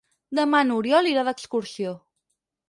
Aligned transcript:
Demà 0.37 0.61
n'Oriol 0.69 1.09
irà 1.11 1.27
d'excursió. 1.29 1.93